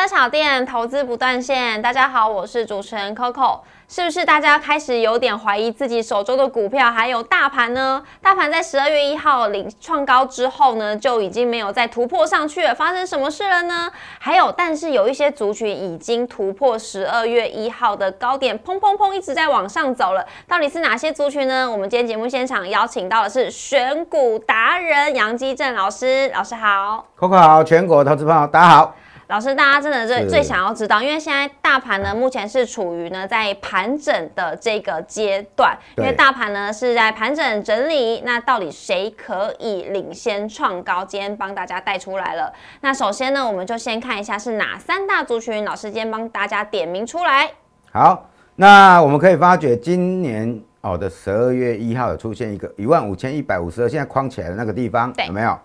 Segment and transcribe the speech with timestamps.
[0.00, 1.82] 股市的小店，投资不断线。
[1.82, 3.58] 大家好，我是主持人 Coco。
[3.86, 8.02] 是不是大家开始有点怀疑自己手中的股票还有大盘呢？
[8.22, 12.74] 大盘在十二月一号领创高之后呢，就已经没有再突破上去了。
[12.74, 13.90] 发生什么事了呢？
[14.18, 20.24] 还有，但是有一些族群已经突破十二月一号的高点，砰砰砰一直在往上走了。
[20.48, 21.70] 到底是哪些族群呢？
[21.70, 28.94] 我们今天节目现场邀请到的是选股达人杨基正老师，老师好，Coco 好，全国投资朋友大家好。
[29.30, 38.22] 老师，大家真的最最想要知道，因为现在大盘呢，目前是处于呢在盘整的这个阶段，因为大盘呢是在盘整整理。
[38.22, 41.04] 那到底谁可以领先创高？
[41.04, 42.52] 今天帮大家带出来了。
[42.80, 45.64] 那首先呢，我们就先看一下是哪三大族群。
[45.64, 47.48] 老师今天帮大家点名出来。
[47.92, 55.56] 好，那我们可以发觉今年哦的十二月一号有出现一个一万五千一百五十二，现在框起来的那个地方有没有？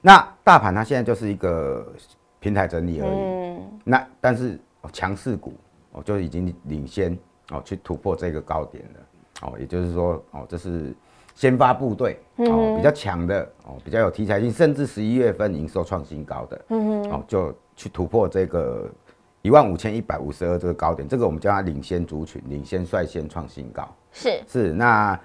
[0.00, 1.86] 那大盘它现在就是一个。
[2.42, 4.58] 平台整理而已，那但是
[4.92, 5.54] 强势股
[5.92, 7.16] 哦就已经领先
[7.52, 10.92] 哦去突破这个高点了哦，也就是说哦这是
[11.36, 18.90] 先发部队哦比较强的哦比较有题材性，甚至十一月份营收创新高的哦就去突破这个
[19.42, 25.18] 一万五千一百五十二这个高点，这个我们叫它领先族群，领先率先创新高是是那。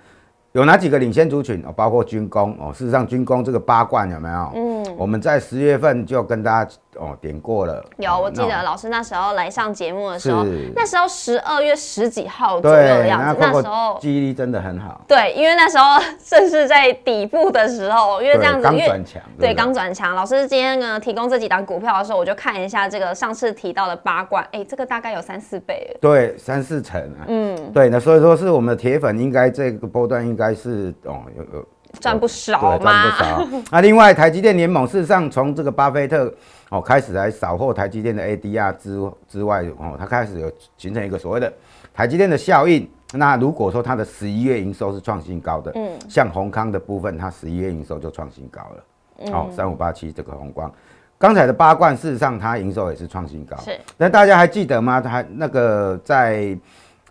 [0.53, 1.71] 有哪几个领先族群哦？
[1.71, 2.73] 包括军工哦。
[2.73, 4.51] 事实上，军工这个八冠有没有？
[4.55, 7.83] 嗯，我们在十月份就跟大家哦点过了。
[7.97, 10.43] 有，我记得老师那时候来上节目的时候，
[10.75, 13.37] 那时候十二月十几号左右的样子。
[13.39, 14.99] 那时候记忆力真的很好。
[15.07, 19.21] 对，因为那时候 正是在底部的时候，因为这样子，刚转强。
[19.39, 20.13] 对，刚转强。
[20.15, 25.95] 老师今天呢提供这几档股票的时候，我就看一下这个上次提到的八冠，哎，这个大概有三四倍。
[26.01, 27.25] 对，三四成啊。
[27.27, 30.47] 嗯，对，那所以说是我们的铁粉，应该这个波段应该。
[30.57, 31.67] 是哦，有有
[31.99, 32.77] 赚不少嘛？
[32.77, 33.63] 赚不少。
[33.71, 36.33] 那 另外，台积电联盟事实上从这个巴菲特
[36.69, 41.51] 哦开始来扫货台积电的 ADR 之之外哦，它开始有形成一个所谓的
[41.93, 42.89] 台积电的效应。
[43.13, 49.31] 那如果说它的十一月营收是创新高的，嗯，像宏康的部分，它十一月营收就创新高了。
[49.31, 50.69] 哦，三五八七这个宏光，
[51.17, 53.55] 刚才的八冠事实上它营收也是创新高。
[53.57, 53.79] 是。
[53.97, 54.99] 那大家还记得吗？
[54.99, 56.55] 它那个在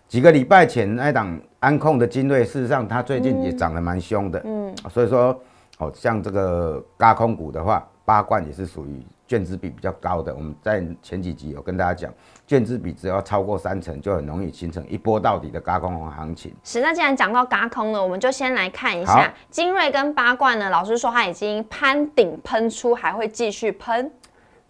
[0.07, 1.39] 几个礼拜前那档。
[1.59, 5.35] 安控的精锐，事实上它最近也涨得蛮凶的，嗯，所以说，
[5.79, 10.33] 哦，像这个高空股的话，八冠也是属于卷资比比较高的。
[10.35, 12.13] 我们在前几集有跟大家讲，
[12.45, 16.53] 卷资比只要超过三成，就很容易形成一波到底的高空行情。
[16.63, 20.69] 是，那既然讲到高空了，我们就先来看一下精锐跟八冠呢。
[20.69, 24.11] 老师说它已经攀顶喷出，还会继续喷。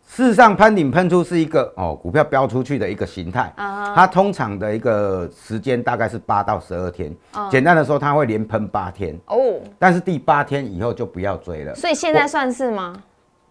[0.08, 3.52] 事实上，攀顶喷出是一个哦，股票飙出去的一个形态。
[3.58, 7.14] 啊，它通常的一个时间大概是八到十二天。
[7.52, 9.20] 简单的说，它会连喷八天。
[9.28, 9.38] 哦，
[9.78, 11.76] 但是第八天以后就不要追了。
[11.76, 12.96] 所以现在算是吗？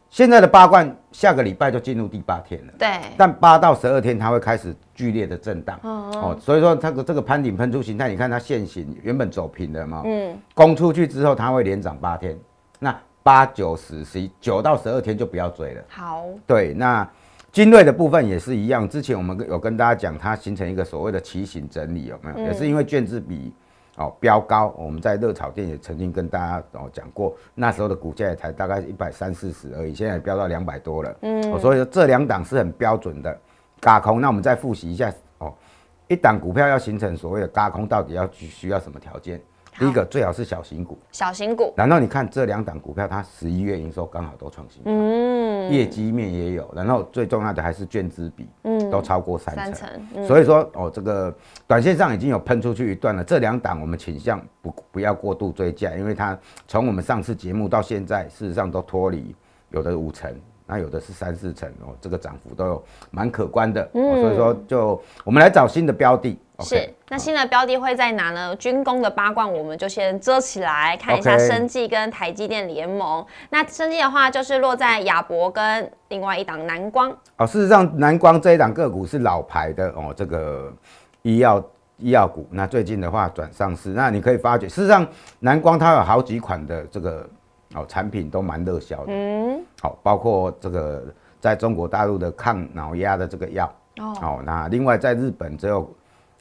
[0.09, 2.73] 现在的八冠下个礼拜就进入第八天了。
[2.79, 2.89] 对。
[3.19, 5.79] 但八到十二天它会开始剧烈的震荡。
[5.83, 6.37] 哦。
[6.41, 10.03] 所以说它的这个攀顶喷出形态，你看它现形原本走平的嘛。
[10.07, 10.37] 嗯。
[10.55, 12.37] 攻出去之后，它会连涨八天。
[12.79, 12.97] 那。
[13.27, 15.83] 八九十十一九到十二天就不要追了。
[15.89, 17.05] 好，对，那
[17.51, 18.89] 精锐的部分也是一样。
[18.89, 22.47] 之前我们有跟大家讲，它形成一个所谓的骑行整理，有没有？
[22.47, 23.53] 也是因为卷子比
[23.97, 24.73] 哦标高。
[24.79, 31.17] 我们在热炒店也曾经跟大家哦讲过，那时候的股价也才大概一百三四十而已，现在飙到两百多了。
[31.23, 33.37] 嗯，所以说这两档是很标准的
[33.81, 34.21] 嘎空。
[34.21, 35.53] 那我们再复习一下哦，
[36.07, 39.43] 一档股票要形成所谓的嘎空，到底要需要什么条件？
[39.79, 41.73] 第一个最好是小型股，小型股。
[41.77, 46.71] 然后你看这两档股票，它十一月营收刚好都创新高，嗯，业绩面也有。
[46.75, 49.75] 然后最重要的还是卷资比，嗯，都超过三成。
[49.75, 49.75] 三
[50.15, 50.27] 成。
[50.27, 51.35] 所以说哦，这个
[51.67, 53.23] 短线上已经有喷出去一段了。
[53.23, 59.35] 这两档我们倾向不不要过度追加，因为它从我们上次节目到现在，事实上都脱离
[59.71, 60.35] 有的五成。
[60.69, 66.37] 那有的是三四成哦，这个涨幅都有蛮可观的，嗯，所以说就我们来找新的标的。
[66.61, 68.55] 是，那新的标的会在哪呢？
[68.57, 73.25] 军工的八冠我们就先遮起来，看一下生技跟台积电联盟。
[73.51, 77.11] 那生技的话就是落在亚博跟另外一档南光。
[77.37, 80.73] 哦，事实上南光这一档个股是老牌的哦，这个
[81.23, 81.63] 医药
[81.99, 82.47] 医药股。
[82.51, 85.07] 那最近的话转上市，那你可以发觉，事实上
[85.41, 87.29] 南光它有好几款的这个。
[87.75, 91.05] 哦，产品都蛮热销的，嗯，好，包括这个
[91.41, 95.93] 在中国大陆的抗脑压的这个药，哦，好，那另外在日本只有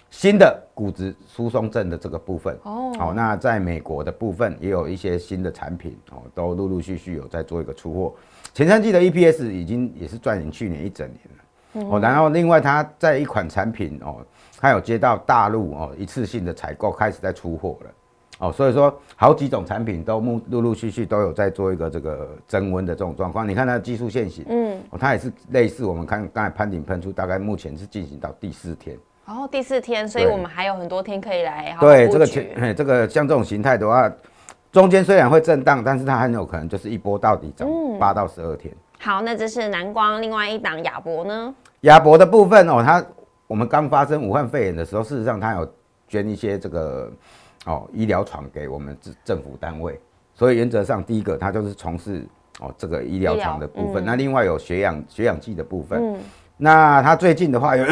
[0.09, 8.13] 新的骨质疏松症的这个部分，哦，好，那在美国的部分也有一些新的产品，哦，都陆陆续续有在做一个出货，
[8.53, 14.25] 前三季的 EPS 已经也是赚赢去年一整年了，哦，然后另外它在一款产品，哦，
[14.57, 17.91] 它有接到大陆哦一次性的采购，开始在出货了。
[18.39, 23.47] 哦，所以说好几种产品都陆陆陆续续都有在做一个这个增温的这种状况。
[23.47, 28.97] 你看它的技术线型，嗯，哦，它也是类似我们看刚才攀顶喷出，大概目前是进行到第四天。
[29.25, 31.75] 哦，第四天，所以我们还有很多天可以来。
[31.79, 34.11] 对，这个前，这个像这种形态的话，
[34.71, 37.67] 中间虽然会震荡，但是它很有可能就是一波到底涨
[37.99, 38.71] 八到十二天。
[38.99, 41.55] 好，那这是南光，另外一档亚博呢？
[41.81, 43.03] 亚博的部分哦，它
[43.47, 45.67] 我们刚发生武汉肺炎的时候，事实上它有
[46.07, 47.11] 捐一些这个
[47.65, 49.99] 哦医疗床给我们政政府单位，
[50.35, 52.23] 所以原则上第一个它就是从事
[52.59, 54.05] 哦这个医疗床的部分。
[54.05, 56.19] 那另外有血氧血氧计的部分，嗯，
[56.57, 57.83] 那它最近的话有。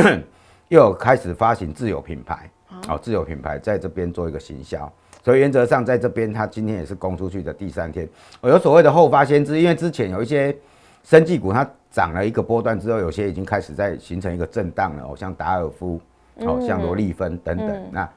[0.70, 2.50] 又开始发行自有品牌，
[2.88, 4.92] 哦，自有品牌在这边做一个行销，
[5.24, 8.08] 所以原则上在这边，它今天也是攻出去的第三天，
[8.42, 10.56] 有所谓的后发先知，因为之前有一些
[11.04, 16.00] 生技股它涨了一个波段之后，有些已经开始在形成一个震荡了，哦，像达尔夫，
[16.38, 18.10] 哦，像罗利芬等等，那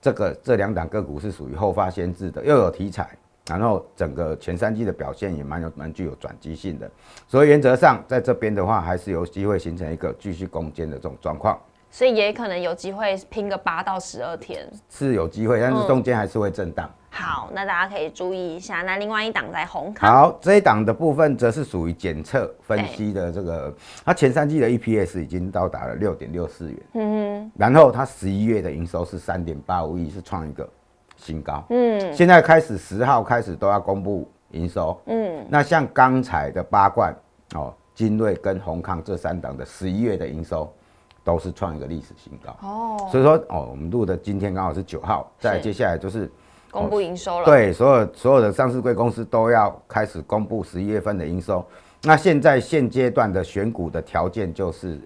[0.00, 3.08] 这个这两档个股是属于后发先知的，又有题材，
[3.48, 6.88] 然后整个前三季的表现也蛮有蛮具有转机性的，
[7.26, 11.58] 所以原则上在这边的话，还是有机会形成一个继续攻坚的这种状况。
[11.94, 16.90] 所以也可能有机会拼个八到十二天，是有机会，但是中间还是会震荡。
[17.08, 18.82] 好，那大家可以注意一下。
[18.82, 23.72] 那另外一档在红康，好，这一档的部分则是属于检测分析的这个，
[24.04, 30.68] 它前三季的 EPS 已经到达了六点六四元，嗯哼，然后它十一月的营收是三点八五亿，是创一个
[31.16, 37.14] 新高，嗯，现在开始十号开始都要公布营收，嗯，那像刚才的八冠
[37.54, 40.68] 哦，金瑞跟红康这三档的十一月的营收。
[41.24, 46.30] 都是创一个历史新高哦，所以说哦，我们录的今天刚好是九号，再接下来就是
[46.70, 47.46] 公布营收了。
[47.46, 51.64] 对，所有所有的上市贵公司都要开始公布十一月份的营收。
[52.02, 55.00] 那现在现阶段的选股的条件就是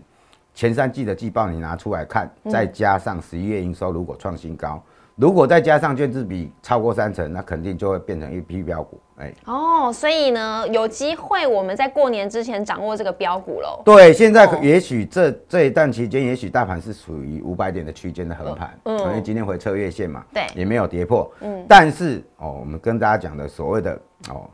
[0.53, 4.83] 前三季的季报你拿出来看，再加上十一月营收如果创新高。
[5.15, 9.01] 如果再加上卷资比超过三成，那肯定就会变成一批标股。
[9.19, 13.83] 哎，哦，所以呢，有机会我们在过年之前掌握这个标股喽。
[13.85, 23.99] 对，现在也许这这一段期间，也许大盘是属于五百点的区间的横盘，嗯，因为今天回测月线嘛，对，也没有跌破，嗯，但是哦，我们跟大家讲的所谓的
[24.31, 24.49] 哦，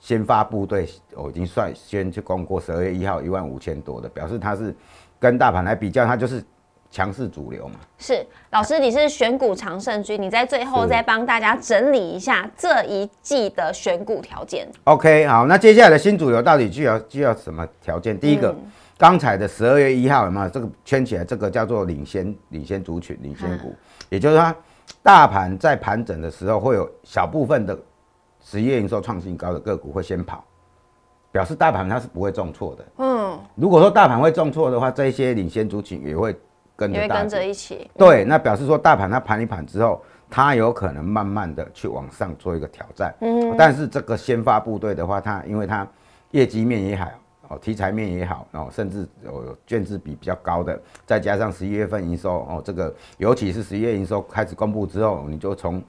[0.00, 4.74] 先发部队，我已经率先去攻过十二月一号一万五千多的，表示它是
[5.20, 6.42] 跟大盘来比较，它就是。
[6.94, 14.68] 强势主流嘛，是老师，你是选股常胜军，你在最后再帮大家整理一下这一季的选股条件。
[14.84, 18.16] OK，好，那接下来的新主流到底具有具有什么条件？
[18.16, 18.54] 第一个，
[18.96, 21.24] 刚才的十二月一号有没有这个圈起来？
[21.24, 23.74] 这个叫做领先领先族群、领先股，
[24.08, 24.54] 也就是说，
[25.02, 27.76] 大盘在盘整的时候，会有小部分的
[28.40, 30.44] 十月营收创新高的个股会先跑，
[31.32, 32.84] 表示大盘它是不会重挫的。
[32.98, 36.32] 嗯，如果说大盘会重挫的话，这些领先族群也会。
[36.76, 43.14] 跟着跟着一起，对，那表示说大盘它盘一盘之后，它有可能慢慢的去往上做一个挑战。
[43.20, 45.86] 嗯，但是这个先发部队的话，它因为它
[46.32, 47.08] 业绩面也好，
[47.48, 55.80] 哦，题材面也好，哦，甚至有卷资比比较高的，再加上十一月份营收，哦，这个尤其是十一月营收开始公布之后，你就从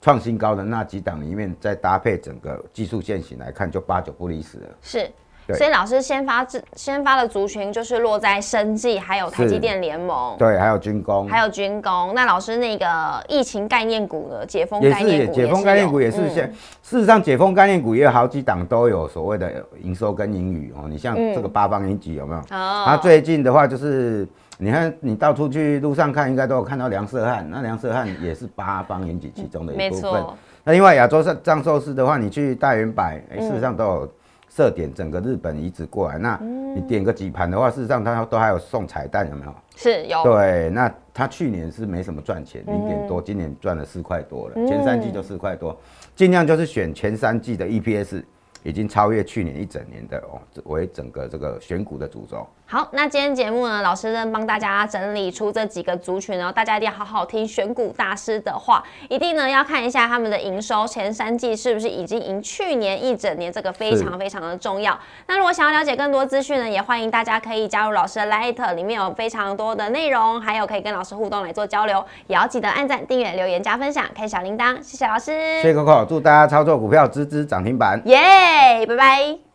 [0.00, 4.68] 创新高的那几档里面，再搭配整个技术线型来看，就八九不离十了。
[4.80, 5.10] 是。
[5.54, 12.12] 所以老师先发自先发的族群就是落在生技，还有台积电联盟，对，还有军工，还有军工。
[12.14, 12.86] 那老师那个
[13.28, 16.52] 疫情概念股的解封概念股，解封概念股也是现。
[16.82, 20.86] 事实上，解封概念股也有好几档都有所谓的营收跟盈余哦。
[20.88, 22.40] 你像这个八方云集有没有？
[22.50, 22.84] 哦。
[22.86, 24.26] 它最近的话就是，
[24.58, 27.46] 你看你到处去路上看，应该都有看到梁色汉。
[27.48, 30.24] 那梁色汉也是八方云集其中的一部分。
[30.64, 34.12] 那另外亚洲上藏寿司的话，你去大圆柏，哎，事实上都有。
[34.50, 36.38] 设点整个日本移植过来，那
[36.74, 39.54] 你点个几盘的话，事实上它都还有送彩蛋，有没有？
[39.76, 40.22] 是有。
[40.24, 45.74] 对，那它去年是没什么赚钱，零点多，今年赚了四块多了，前三季就四块多，
[46.14, 48.22] 尽量就是选前三季的 EPS。
[48.62, 52.46] 已经超越去年一整年的哦，为整个这个选股的主轴。
[52.72, 64.96] 好，那今天节目呢，老师呢帮大家整理出这几个族群哦，大家一定要好好听选股大师的话，一定呢要看一下他们的营收前三季是不是已经赢去年一整年，这个非常非常的重要。
[65.26, 78.86] 那如果想要了解更多资讯呢，也欢迎大家可以加入老师的 Light，里面有非常多的内容，还有可以跟老师互动来做交流，也要记得按赞、订阅、留言、加分享、开小铃铛，谢谢老师，谢谢 Coco，祝大家操作股票支支涨停板，耶！
[78.86, 79.49] 拜拜。